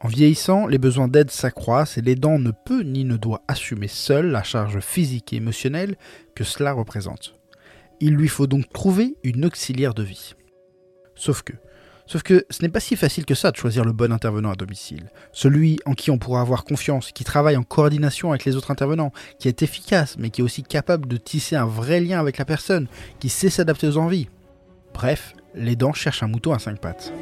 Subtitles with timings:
[0.00, 4.26] En vieillissant, les besoins d'aide s'accroissent et l'aidant ne peut ni ne doit assumer seul
[4.26, 5.96] la charge physique et émotionnelle
[6.36, 7.34] que cela représente.
[8.00, 10.34] Il lui faut donc trouver une auxiliaire de vie.
[11.16, 11.52] Sauf que,
[12.06, 14.54] sauf que ce n'est pas si facile que ça de choisir le bon intervenant à
[14.54, 15.10] domicile.
[15.32, 19.12] Celui en qui on pourra avoir confiance, qui travaille en coordination avec les autres intervenants,
[19.40, 22.44] qui est efficace mais qui est aussi capable de tisser un vrai lien avec la
[22.44, 22.86] personne,
[23.18, 24.28] qui sait s'adapter aux envies.
[24.94, 27.12] Bref, l'aidant cherche un mouton à cinq pattes.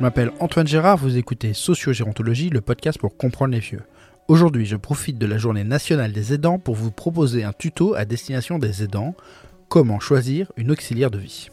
[0.00, 3.82] Je m'appelle Antoine Gérard, vous écoutez Sociogérontologie, le podcast pour comprendre les vieux.
[4.28, 8.06] Aujourd'hui, je profite de la journée nationale des aidants pour vous proposer un tuto à
[8.06, 9.14] destination des aidants,
[9.68, 11.50] comment choisir une auxiliaire de vie?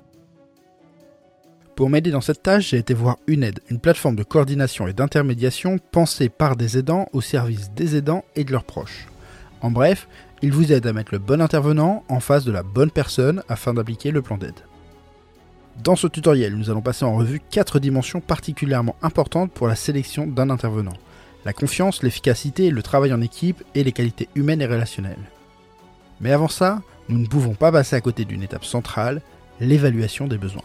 [1.75, 5.77] Pour m'aider dans cette tâche, j'ai été voir UNED, une plateforme de coordination et d'intermédiation
[5.91, 9.07] pensée par des aidants au service des aidants et de leurs proches.
[9.59, 10.07] En bref,
[10.41, 13.73] il vous aide à mettre le bon intervenant en face de la bonne personne afin
[13.73, 14.61] d'appliquer le plan d'aide.
[15.84, 20.25] Dans ce tutoriel, nous allons passer en revue quatre dimensions particulièrement importantes pour la sélection
[20.25, 20.97] d'un intervenant.
[21.45, 25.30] La confiance, l'efficacité, le travail en équipe et les qualités humaines et relationnelles.
[26.19, 29.22] Mais avant ça, nous ne pouvons pas passer à côté d'une étape centrale,
[29.59, 30.64] l'évaluation des besoins.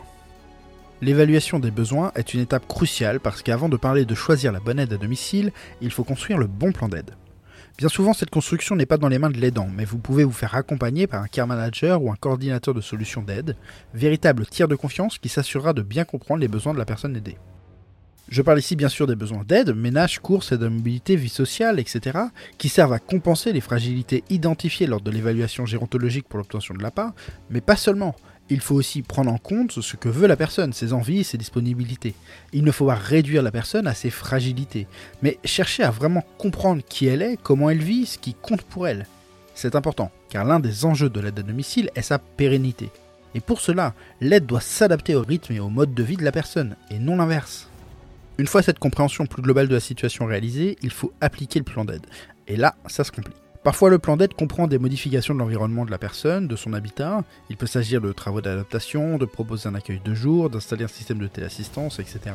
[1.03, 4.79] L'évaluation des besoins est une étape cruciale parce qu'avant de parler de choisir la bonne
[4.79, 7.11] aide à domicile, il faut construire le bon plan d'aide.
[7.79, 10.33] Bien souvent, cette construction n'est pas dans les mains de l'aidant, mais vous pouvez vous
[10.33, 13.57] faire accompagner par un care manager ou un coordinateur de solutions d'aide,
[13.95, 17.39] véritable tiers de confiance qui s'assurera de bien comprendre les besoins de la personne aidée.
[18.29, 21.81] Je parle ici bien sûr des besoins d'aide, ménage, course, aide de mobilité, vie sociale,
[21.81, 22.19] etc.,
[22.57, 27.15] qui servent à compenser les fragilités identifiées lors de l'évaluation gérontologique pour l'obtention de l'APA,
[27.51, 28.15] mais pas seulement
[28.51, 32.15] il faut aussi prendre en compte ce que veut la personne, ses envies, ses disponibilités.
[32.53, 34.87] Il ne faut pas réduire la personne à ses fragilités,
[35.23, 38.87] mais chercher à vraiment comprendre qui elle est, comment elle vit, ce qui compte pour
[38.87, 39.07] elle.
[39.55, 42.91] C'est important, car l'un des enjeux de l'aide à domicile est sa pérennité.
[43.35, 46.33] Et pour cela, l'aide doit s'adapter au rythme et au mode de vie de la
[46.33, 47.69] personne, et non l'inverse.
[48.39, 51.85] Une fois cette compréhension plus globale de la situation réalisée, il faut appliquer le plan
[51.85, 52.07] d'aide.
[52.49, 53.37] Et là, ça se complique.
[53.65, 57.23] Parfois, le plan d'aide comprend des modifications de l'environnement de la personne, de son habitat.
[57.49, 61.19] Il peut s'agir de travaux d'adaptation, de proposer un accueil de jour, d'installer un système
[61.19, 62.35] de téléassistance, etc.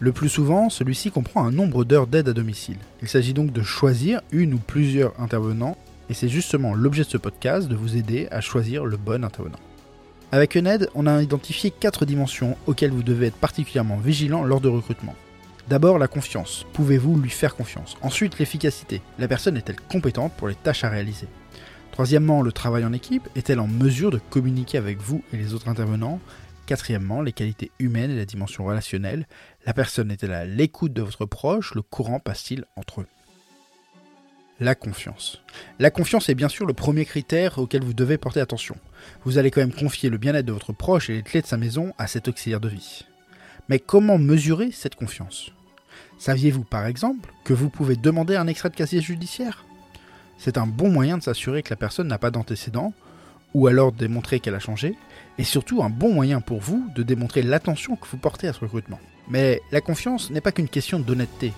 [0.00, 2.76] Le plus souvent, celui-ci comprend un nombre d'heures d'aide à domicile.
[3.00, 5.78] Il s'agit donc de choisir une ou plusieurs intervenants,
[6.10, 9.60] et c'est justement l'objet de ce podcast de vous aider à choisir le bon intervenant.
[10.30, 14.60] Avec une aide, on a identifié quatre dimensions auxquelles vous devez être particulièrement vigilant lors
[14.60, 15.14] de recrutement.
[15.68, 16.66] D'abord, la confiance.
[16.74, 17.96] Pouvez-vous lui faire confiance?
[18.02, 19.00] Ensuite, l'efficacité.
[19.18, 21.26] La personne est-elle compétente pour les tâches à réaliser?
[21.90, 23.28] Troisièmement, le travail en équipe.
[23.34, 26.20] Est-elle en mesure de communiquer avec vous et les autres intervenants?
[26.66, 29.26] Quatrièmement, les qualités humaines et la dimension relationnelle.
[29.64, 31.74] La personne est-elle à l'écoute de votre proche?
[31.74, 33.06] Le courant passe-t-il entre eux?
[34.60, 35.42] La confiance.
[35.78, 38.76] La confiance est bien sûr le premier critère auquel vous devez porter attention.
[39.24, 41.56] Vous allez quand même confier le bien-être de votre proche et les clés de sa
[41.56, 43.04] maison à cet auxiliaire de vie.
[43.68, 45.50] Mais comment mesurer cette confiance?
[46.18, 49.64] Saviez-vous par exemple que vous pouvez demander un extrait de casier judiciaire?
[50.38, 52.92] C'est un bon moyen de s'assurer que la personne n'a pas d'antécédents,
[53.54, 54.96] ou alors de démontrer qu'elle a changé,
[55.38, 58.60] et surtout un bon moyen pour vous de démontrer l'attention que vous portez à ce
[58.60, 59.00] recrutement.
[59.28, 61.52] Mais la confiance n'est pas qu'une question d'honnêteté,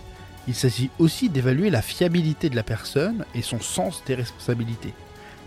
[0.48, 4.94] il s'agit aussi d'évaluer la fiabilité de la personne et son sens des responsabilités.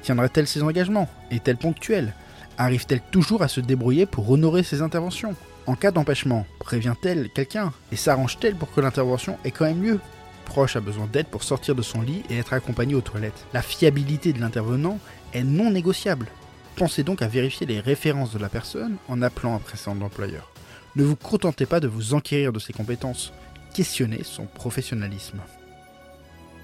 [0.01, 1.09] Tiendra-t-elle ses engagements?
[1.31, 2.13] Est-elle ponctuelle?
[2.57, 5.35] Arrive-t-elle toujours à se débrouiller pour honorer ses interventions?
[5.65, 9.99] En cas d'empêchement, prévient-elle quelqu'un et s'arrange-t-elle pour que l'intervention ait quand même lieu?
[10.45, 13.45] Proche a besoin d'aide pour sortir de son lit et être accompagné aux toilettes.
[13.53, 14.97] La fiabilité de l'intervenant
[15.33, 16.27] est non négociable.
[16.75, 20.51] Pensez donc à vérifier les références de la personne en appelant un précédent employeur.
[20.95, 23.31] Ne vous contentez pas de vous enquérir de ses compétences,
[23.73, 25.39] questionnez son professionnalisme.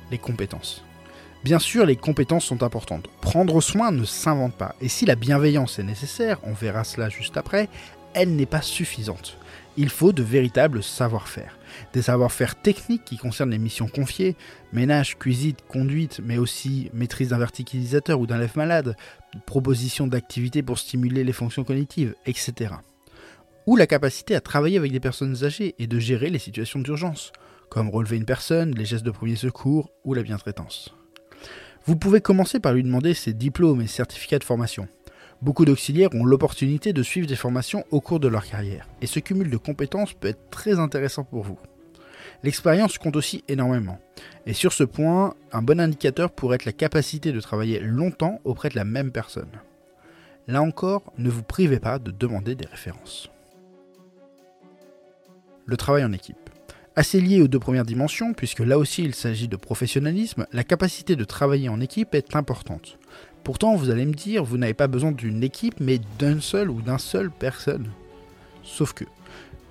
[0.09, 0.84] Les compétences.
[1.44, 3.07] Bien sûr, les compétences sont importantes.
[3.22, 4.75] Prendre soin ne s'invente pas.
[4.81, 7.69] Et si la bienveillance est nécessaire, on verra cela juste après,
[8.15, 9.37] elle n'est pas suffisante.
[9.77, 11.59] Il faut de véritables savoir-faire.
[11.93, 14.37] Des savoir-faire techniques qui concernent les missions confiées,
[14.71, 18.95] ménage, cuisine, conduite, mais aussi maîtrise d'un verticalisateur ou d'un lève malade,
[19.45, 22.75] proposition d'activités pour stimuler les fonctions cognitives, etc.
[23.67, 27.34] Ou la capacité à travailler avec des personnes âgées et de gérer les situations d'urgence,
[27.69, 30.95] comme relever une personne, les gestes de premier secours ou la bientraitance.
[31.85, 34.87] Vous pouvez commencer par lui demander ses diplômes et certificats de formation.
[35.45, 39.19] Beaucoup d'auxiliaires ont l'opportunité de suivre des formations au cours de leur carrière, et ce
[39.19, 41.59] cumul de compétences peut être très intéressant pour vous.
[42.41, 43.99] L'expérience compte aussi énormément,
[44.47, 48.69] et sur ce point, un bon indicateur pourrait être la capacité de travailler longtemps auprès
[48.69, 49.51] de la même personne.
[50.47, 53.29] Là encore, ne vous privez pas de demander des références.
[55.67, 56.49] Le travail en équipe.
[56.95, 61.15] Assez lié aux deux premières dimensions, puisque là aussi il s'agit de professionnalisme, la capacité
[61.15, 62.97] de travailler en équipe est importante.
[63.45, 66.81] Pourtant, vous allez me dire, vous n'avez pas besoin d'une équipe, mais d'un seul ou
[66.81, 67.91] d'un seul personne.
[68.63, 69.05] Sauf que,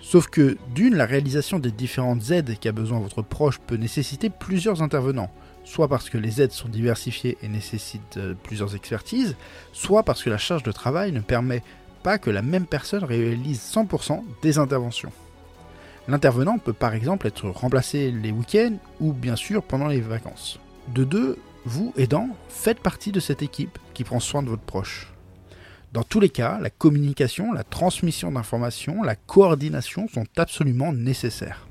[0.04, 4.82] Sauf que, d'une, la réalisation des différentes aides qu'a besoin votre proche peut nécessiter plusieurs
[4.82, 5.30] intervenants,
[5.64, 9.34] soit parce que les aides sont diversifiées et nécessitent euh, plusieurs expertises,
[9.72, 11.62] soit parce que la charge de travail ne permet
[12.02, 15.10] pas que la même personne réalise 100% des interventions.
[16.06, 20.60] L'intervenant peut par exemple être remplacé les week-ends ou bien sûr pendant les vacances.
[20.94, 25.12] De deux, vous, aidant, faites partie de cette équipe qui prend soin de votre proche.
[25.92, 31.68] Dans tous les cas, la communication, la transmission d'informations, la coordination sont absolument nécessaires.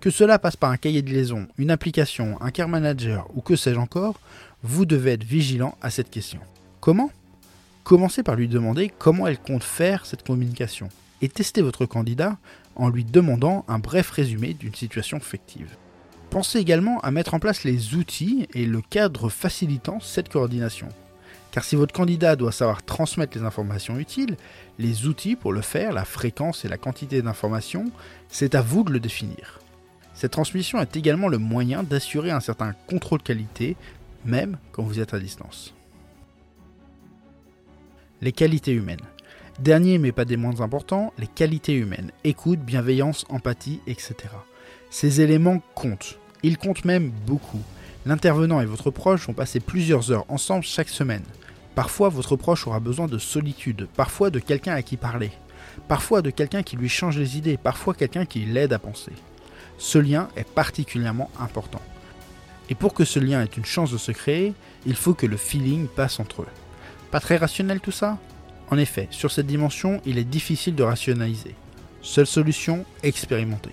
[0.00, 3.56] Que cela passe par un cahier de liaison, une application, un care manager ou que
[3.56, 4.20] sais-je encore,
[4.62, 6.40] vous devez être vigilant à cette question.
[6.80, 7.10] Comment?
[7.84, 10.90] Commencez par lui demander comment elle compte faire cette communication
[11.22, 12.36] et testez votre candidat
[12.76, 15.74] en lui demandant un bref résumé d'une situation fictive.
[16.30, 20.88] Pensez également à mettre en place les outils et le cadre facilitant cette coordination.
[21.50, 24.36] Car si votre candidat doit savoir transmettre les informations utiles,
[24.78, 27.90] les outils pour le faire, la fréquence et la quantité d'informations,
[28.28, 29.60] c'est à vous de le définir.
[30.12, 33.76] Cette transmission est également le moyen d'assurer un certain contrôle qualité,
[34.26, 35.74] même quand vous êtes à distance.
[38.20, 38.98] Les qualités humaines.
[39.58, 42.12] Dernier mais pas des moins importants, les qualités humaines.
[42.22, 44.14] Écoute, bienveillance, empathie, etc.
[44.88, 46.20] Ces éléments comptent.
[46.44, 47.60] Ils comptent même beaucoup.
[48.06, 51.24] L'intervenant et votre proche vont passer plusieurs heures ensemble chaque semaine.
[51.74, 55.32] Parfois, votre proche aura besoin de solitude, parfois de quelqu'un à qui parler,
[55.88, 59.12] parfois de quelqu'un qui lui change les idées, parfois quelqu'un qui l'aide à penser.
[59.76, 61.82] Ce lien est particulièrement important.
[62.70, 64.54] Et pour que ce lien ait une chance de se créer,
[64.86, 66.48] il faut que le feeling passe entre eux.
[67.10, 68.18] Pas très rationnel tout ça?
[68.70, 71.54] En effet, sur cette dimension, il est difficile de rationaliser.
[72.02, 73.72] Seule solution, expérimenter.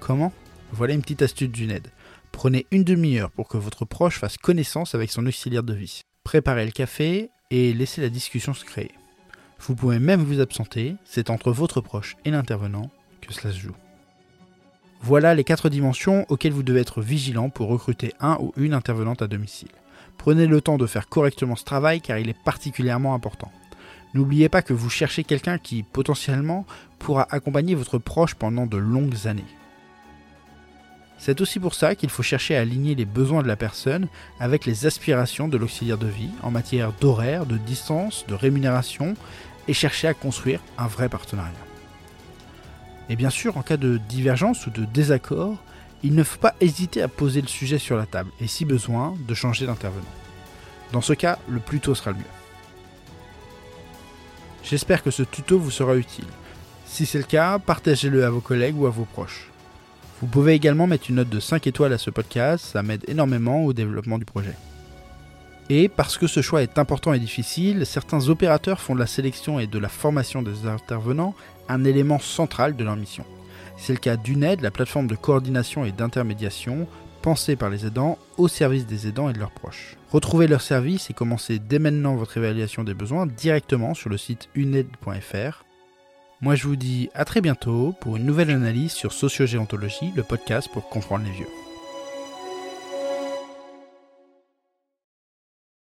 [0.00, 0.32] Comment?
[0.72, 1.88] Voilà une petite astuce d'une aide.
[2.32, 6.00] Prenez une demi-heure pour que votre proche fasse connaissance avec son auxiliaire de vie.
[6.24, 8.92] Préparez le café et laissez la discussion se créer.
[9.60, 12.90] Vous pouvez même vous absenter, c'est entre votre proche et l'intervenant
[13.20, 13.76] que cela se joue.
[15.02, 19.20] Voilà les quatre dimensions auxquelles vous devez être vigilant pour recruter un ou une intervenante
[19.20, 19.68] à domicile.
[20.16, 23.52] Prenez le temps de faire correctement ce travail car il est particulièrement important.
[24.14, 26.66] N'oubliez pas que vous cherchez quelqu'un qui, potentiellement,
[26.98, 29.44] pourra accompagner votre proche pendant de longues années.
[31.18, 34.08] C'est aussi pour ça qu'il faut chercher à aligner les besoins de la personne
[34.40, 39.14] avec les aspirations de l'auxiliaire de vie en matière d'horaire, de distance, de rémunération
[39.68, 41.52] et chercher à construire un vrai partenariat.
[43.08, 45.62] Et bien sûr, en cas de divergence ou de désaccord,
[46.02, 49.14] il ne faut pas hésiter à poser le sujet sur la table et si besoin,
[49.28, 50.04] de changer d'intervenant.
[50.90, 52.41] Dans ce cas, le plus tôt sera le mieux.
[54.62, 56.26] J'espère que ce tuto vous sera utile.
[56.86, 59.48] Si c'est le cas, partagez-le à vos collègues ou à vos proches.
[60.20, 63.64] Vous pouvez également mettre une note de 5 étoiles à ce podcast, ça m'aide énormément
[63.64, 64.54] au développement du projet.
[65.68, 69.58] Et parce que ce choix est important et difficile, certains opérateurs font de la sélection
[69.58, 71.34] et de la formation des intervenants
[71.68, 73.24] un élément central de leur mission.
[73.76, 76.86] C'est le cas d'UNED, la plateforme de coordination et d'intermédiation
[77.22, 79.96] pensée par les aidants au service des aidants et de leurs proches.
[80.10, 84.48] Retrouvez leur service et commencez dès maintenant votre évaluation des besoins directement sur le site
[84.54, 85.64] uned.fr.
[86.42, 90.68] Moi je vous dis à très bientôt pour une nouvelle analyse sur Sociogéontologie, le podcast
[90.72, 91.71] pour comprendre les vieux.